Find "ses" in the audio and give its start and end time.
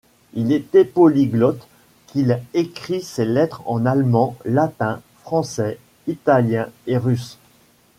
3.03-3.23